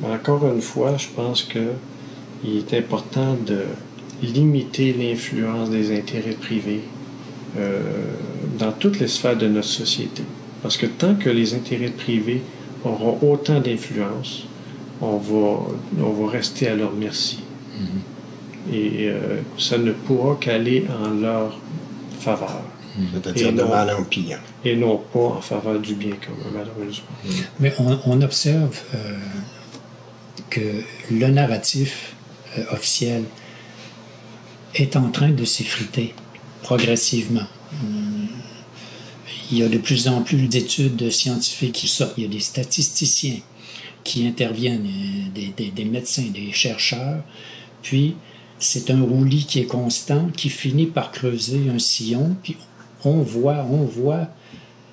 [0.01, 1.65] Mais encore une fois, je pense que
[2.45, 3.61] il est important de
[4.23, 6.85] limiter l'influence des intérêts privés
[7.59, 7.81] euh,
[8.59, 10.25] dans toutes les sphères de notre société.
[10.63, 12.43] Parce que tant que les intérêts privés
[12.85, 14.47] auront autant d'influence,
[15.01, 15.47] on va,
[16.09, 17.39] on va rester à leur merci.
[18.73, 21.59] Et euh, ça ne pourra qu'aller en leur
[22.21, 22.63] faveur
[23.13, 23.69] C'est-à-dire Et de non.
[23.69, 24.39] mal en pire.
[24.65, 27.07] et non pas en faveur du bien commun, malheureusement.
[27.59, 29.17] Mais on, on observe euh,
[30.51, 32.15] que le narratif
[32.59, 33.25] euh, officiel
[34.75, 36.15] est en train de s'effriter
[36.63, 37.47] progressivement.
[37.83, 38.29] Hum,
[39.51, 42.15] Il y a de plus en plus d'études scientifiques qui sortent.
[42.19, 43.39] Il y a des statisticiens
[44.05, 44.87] qui interviennent,
[45.35, 47.23] des, des- des médecins, des chercheurs.
[47.83, 48.15] Puis,
[48.61, 52.37] c'est un roulis qui est constant, qui finit par creuser un sillon.
[52.43, 52.57] Puis,
[53.05, 54.29] on voit, on voit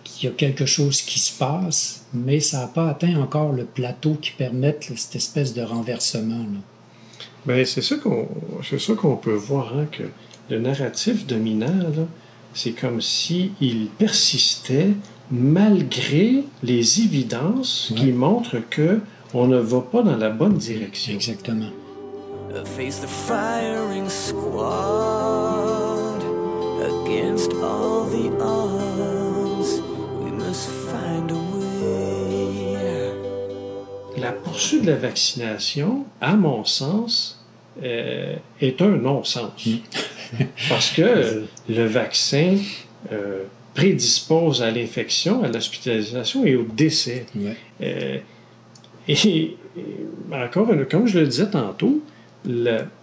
[0.04, 3.66] qu'il y a quelque chose qui se passe, mais ça n'a pas atteint encore le
[3.66, 6.46] plateau qui permette là, cette espèce de renversement.
[7.46, 8.28] Ben, c'est ça qu'on
[8.68, 10.04] c'est ça qu'on peut voir, hein, que
[10.50, 11.92] le narratif dominant,
[12.54, 14.90] c'est comme si il persistait
[15.30, 19.02] malgré les évidences qui montrent que
[19.34, 21.14] on ne va pas dans la bonne direction.
[21.14, 21.70] Exactement.
[22.66, 25.42] Face the firing squad
[26.82, 29.82] against all the odds.
[30.24, 33.12] We must find a way.
[34.18, 37.44] La poursuite de la vaccination, à mon sens,
[37.84, 39.52] euh, est un non-sens.
[40.70, 42.58] Parce que le vaccin
[43.12, 43.44] euh,
[43.74, 47.26] prédispose à l'infection, à l'hospitalisation et au décès.
[47.36, 47.56] Ouais.
[47.82, 48.18] Euh,
[49.08, 49.58] et, et
[50.32, 52.02] encore, une- comme je le disais tantôt,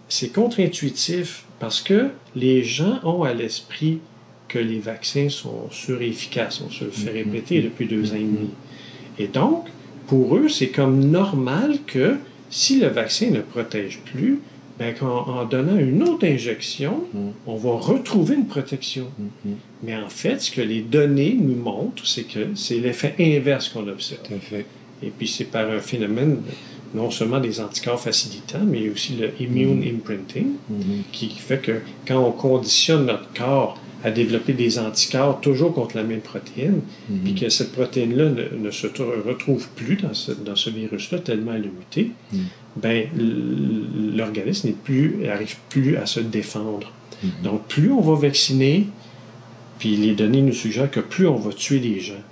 [0.08, 4.00] c'est contre-intuitif parce que les gens ont à l'esprit
[4.48, 6.62] que les vaccins sont surefficaces.
[6.66, 8.50] On se le fait répéter depuis deux ans et demi.
[9.18, 9.66] Et donc,
[10.06, 12.16] pour eux, c'est comme normal que
[12.50, 14.40] si le vaccin ne protège plus,
[14.78, 17.04] ben, en donnant une autre injection,
[17.46, 19.06] on va retrouver une protection.
[19.82, 23.86] Mais en fait, ce que les données nous montrent, c'est que c'est l'effet inverse qu'on
[23.86, 24.22] observe.
[24.22, 24.66] Tout à fait.
[25.02, 26.38] Et puis c'est par un phénomène
[26.94, 30.46] non seulement des anticorps facilitants, mais aussi le immune imprinting,
[31.12, 36.02] qui fait que quand on conditionne notre corps à développer des anticorps toujours contre la
[36.04, 36.80] même protéine,
[37.24, 41.18] puis que cette protéine-là ne, ne se tr- retrouve plus dans ce, dans ce virus-là
[41.20, 42.10] tellement elle a muté,
[42.76, 44.72] ben, l- l'organisme
[45.22, 46.92] n'arrive plus à se défendre.
[47.42, 48.86] Donc plus on va vacciner,
[49.78, 52.22] puis les données nous suggèrent que plus on va tuer les gens.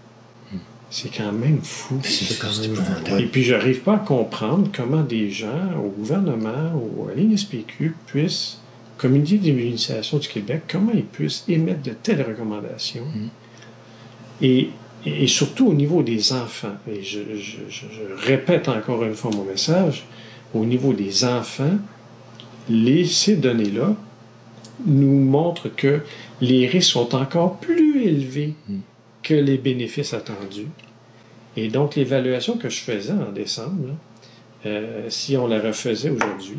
[0.95, 1.99] C'est quand même fou.
[2.05, 2.75] C'est quand même
[3.19, 7.95] Et puis, je n'arrive pas à comprendre comment des gens au gouvernement ou à l'INSPQ
[8.07, 8.59] puissent,
[8.99, 13.05] Comité d'immunisation du Québec, comment ils puissent émettre de telles recommandations?
[14.41, 14.69] Et,
[15.05, 16.77] et surtout au niveau des enfants.
[16.89, 20.05] Et je, je- je- je répète encore une fois mon message.
[20.55, 21.79] Au niveau des enfants,
[22.69, 23.97] les, ces données-là
[24.87, 26.01] nous montrent que
[26.41, 28.55] les risques sont encore plus élevés
[29.23, 30.69] que les bénéfices attendus.
[31.57, 33.95] Et donc, l'évaluation que je faisais en décembre,
[34.67, 36.59] euh, si on la refaisait aujourd'hui,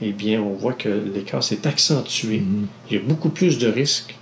[0.00, 2.42] eh bien, on voit que l'écart s'est accentué.
[2.90, 4.14] Il y a beaucoup plus de risques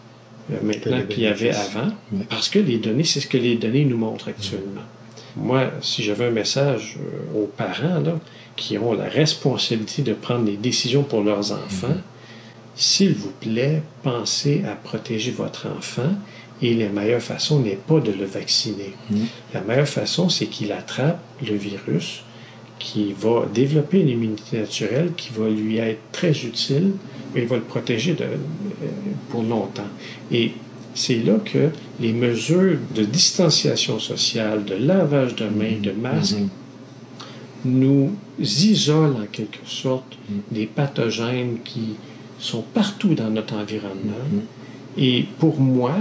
[0.50, 1.92] euh, maintenant qu'il y avait avant,
[2.28, 4.82] parce que les données, c'est ce que les données nous montrent actuellement.
[5.36, 8.18] Moi, si j'avais un message euh, aux parents là,
[8.56, 11.96] qui ont la responsabilité de prendre des décisions pour leurs enfants,
[12.74, 16.14] s'il vous plaît, pensez à protéger votre enfant
[16.62, 18.92] et la meilleure façon n'est pas de le vacciner.
[19.52, 22.22] La meilleure façon, c'est qu'il attrape le virus,
[22.78, 26.92] qui va développer une immunité naturelle qui va lui être très utile
[27.36, 28.36] et va le protéger de- euh,
[29.30, 29.86] pour longtemps.
[30.32, 30.52] Et
[30.94, 31.70] c'est là que
[32.00, 36.36] les mesures de distanciation sociale, de lavage de mains, de masques,
[37.64, 40.16] nous isolent en quelque sorte
[40.50, 41.94] des pathogènes qui
[42.38, 44.26] sont partout dans notre environnement.
[44.98, 45.94] Et pour moi,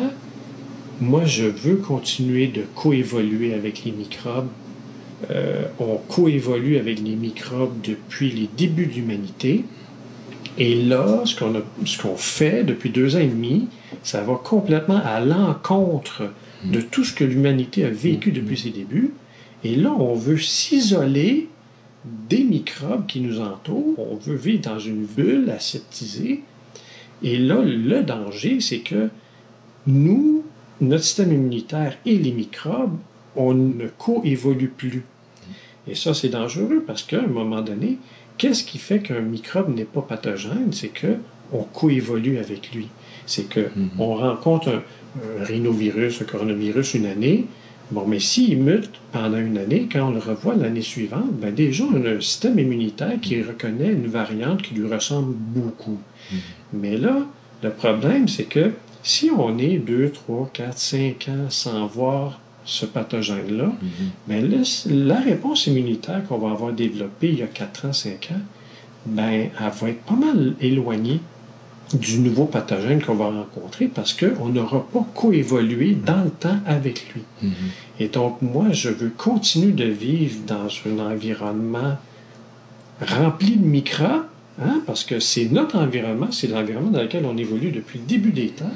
[1.01, 4.47] moi, je veux continuer de coévoluer avec les microbes.
[5.29, 9.65] Euh, on coévolue avec les microbes depuis les débuts de l'humanité.
[10.57, 13.67] Et là, ce qu'on, a- ce qu'on fait depuis deux ans et demi,
[14.03, 16.23] ça va complètement à l'encontre
[16.65, 19.13] de tout ce que l'humanité a vécu depuis ses débuts.
[19.63, 21.47] Et là, on veut s'isoler
[22.29, 23.97] des microbes qui nous entourent.
[23.97, 26.41] On veut vivre dans une bulle aseptisée.
[27.23, 29.09] Et là, le danger, c'est que
[29.87, 30.43] nous,
[30.81, 32.97] notre système immunitaire et les microbes,
[33.35, 35.03] on ne coévolue plus.
[35.87, 37.97] Et ça, c'est dangereux parce qu'à un moment donné,
[38.37, 40.71] qu'est-ce qui fait qu'un microbe n'est pas pathogène?
[40.71, 41.15] C'est que
[41.53, 42.87] on coévolue avec lui.
[43.25, 43.69] C'est que
[43.99, 47.45] on rencontre un, un rhinovirus, un coronavirus une année.
[47.91, 51.83] Bon, mais s'il mute pendant une année, quand on le revoit l'année suivante, ben déjà,
[51.83, 55.99] on a un système immunitaire qui reconnaît une variante qui lui ressemble beaucoup.
[56.71, 57.17] Mais là,
[57.61, 58.71] le problème, c'est que
[59.03, 63.71] si on est 2, 3, 4, 5 ans sans voir ce pathogène-là,
[64.27, 68.29] ben là, la réponse immunitaire qu'on va avoir développée il y a 4 ans, 5
[68.31, 68.41] ans,
[69.05, 71.19] ben, elle va être pas mal éloignée
[71.93, 77.13] du nouveau pathogène qu'on va rencontrer parce qu'on n'aura pas coévolué dans le temps avec
[77.13, 77.23] lui.
[77.99, 81.97] Et donc, moi, je veux continuer de vivre dans un environnement
[83.01, 84.25] rempli de microbes,
[84.61, 88.31] hein, parce que c'est notre environnement, c'est l'environnement dans lequel on évolue depuis le début
[88.31, 88.71] des temps.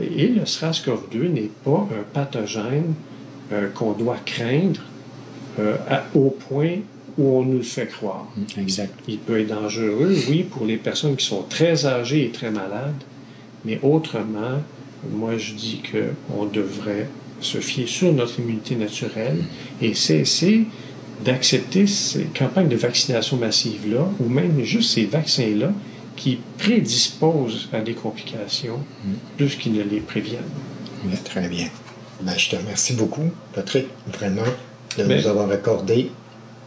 [0.00, 2.94] Et le SRAS-CoV-2 n'est pas un pathogène
[3.52, 4.80] euh, qu'on doit craindre
[5.58, 6.76] euh, à- au point
[7.16, 8.26] où on nous le fait croire.
[8.56, 8.92] Exact.
[9.08, 13.02] Il peut être dangereux, oui, pour les personnes qui sont très âgées et très malades,
[13.64, 14.60] mais autrement,
[15.12, 17.08] moi je dis qu'on devrait
[17.40, 19.38] se fier sur notre immunité naturelle
[19.82, 20.64] et cesser
[21.24, 25.72] d'accepter ces campagnes de vaccination massive-là, ou même juste ces vaccins-là,
[26.18, 28.80] qui prédisposent à des complications
[29.36, 30.42] plus qu'ils ne les préviennent.
[31.24, 31.68] Très bien.
[32.20, 34.42] Ben, je te remercie beaucoup, Patrick, vraiment,
[34.98, 36.10] de Mais- nous avoir accordé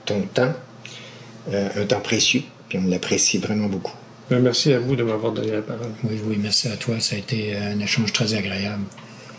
[0.05, 0.53] ton temps,
[1.51, 3.93] euh, un temps précieux, puis on l'apprécie vraiment beaucoup.
[4.29, 5.91] Ben, Merci à vous de m'avoir donné la parole.
[6.05, 6.99] Oui, oui, merci à toi.
[7.01, 8.83] Ça a été un échange très agréable.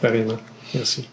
[0.03, 0.37] Pareillement.
[0.75, 1.09] Merci.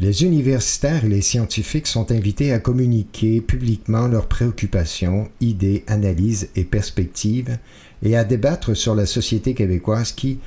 [0.00, 6.62] Les universitaires et les scientifiques sont invités à communiquer publiquement leurs préoccupations, idées, analyses et
[6.62, 7.58] perspectives
[8.04, 10.38] et à débattre sur la société québécoise qui,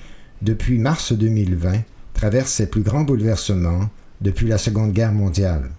[0.41, 1.84] depuis mars 2020,
[2.14, 3.89] traverse ses plus grands bouleversements
[4.22, 5.72] depuis la Seconde Guerre mondiale,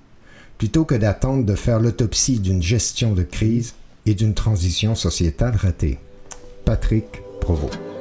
[0.58, 3.72] plutôt que d'attendre de faire l'autopsie d'une gestion de crise
[4.04, 5.98] et d'une transition sociétale ratée.
[6.66, 7.06] Patrick
[7.40, 7.91] Provost.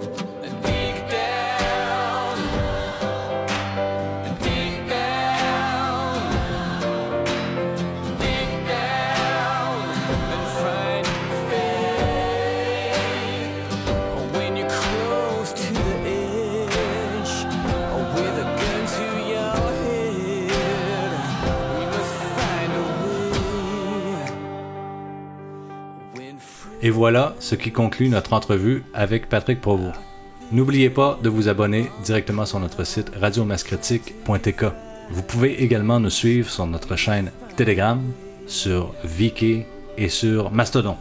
[27.01, 29.99] Voilà ce qui conclut notre entrevue avec Patrick Provost.
[30.51, 34.65] N'oubliez pas de vous abonner directement sur notre site radiomascritique.tk.
[35.09, 37.99] Vous pouvez également nous suivre sur notre chaîne Telegram,
[38.45, 39.63] sur Viki
[39.97, 40.95] et sur Mastodon.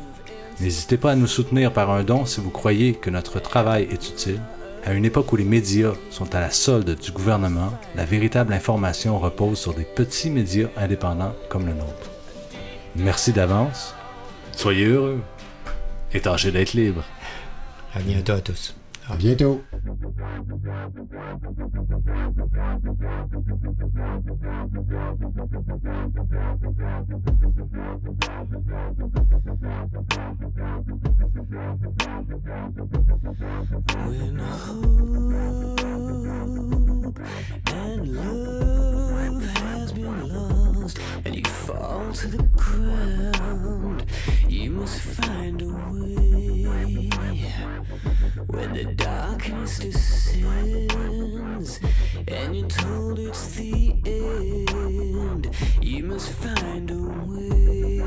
[0.59, 4.09] N'hésitez pas à nous soutenir par un don si vous croyez que notre travail est
[4.09, 4.41] utile.
[4.87, 9.19] À une époque où les médias sont à la solde du gouvernement, la véritable information
[9.19, 12.11] repose sur des petits médias indépendants comme le nôtre.
[12.97, 13.95] Merci d'avance.
[14.53, 15.21] Soyez heureux
[16.13, 17.05] et tâchez d'être libre.
[17.95, 18.75] À bientôt à tous.
[19.11, 19.61] À bientôt.
[34.07, 35.19] When hope
[37.67, 44.05] and love has been lost and you fall to the ground,
[44.49, 46.21] you must find a way.
[48.47, 51.81] When the darkness descends
[52.29, 58.01] and you're told it's the end, you must find a way.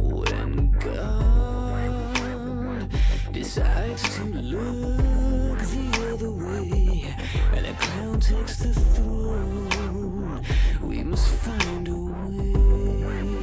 [0.00, 2.88] When God
[3.32, 7.14] decides to look the other way
[7.54, 10.42] and a clown takes the throne,
[10.82, 13.33] we must find a way.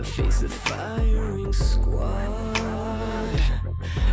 [0.00, 3.40] Face the firing squad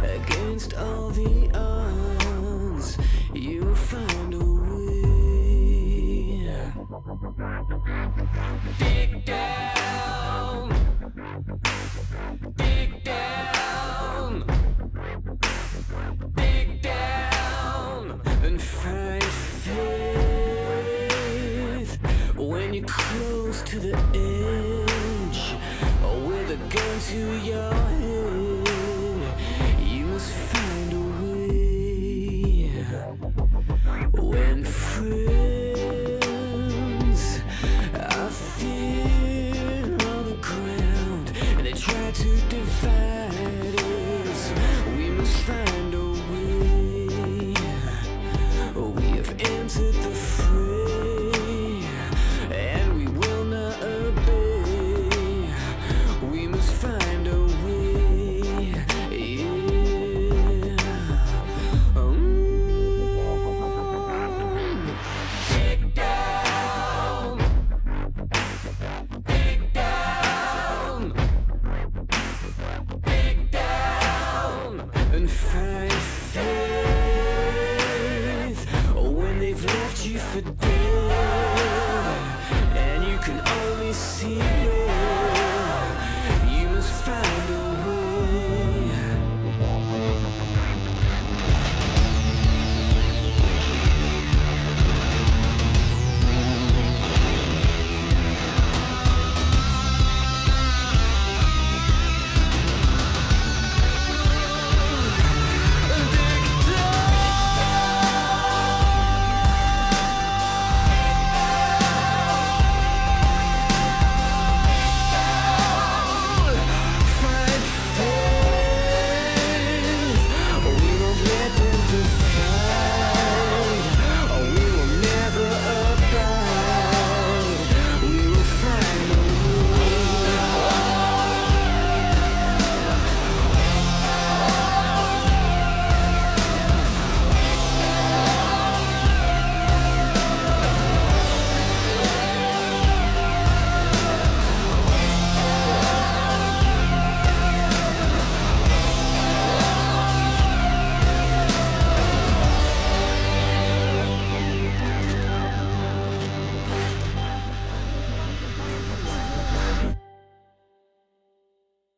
[0.03, 2.97] against all the odds.
[3.33, 4.59] You find a way.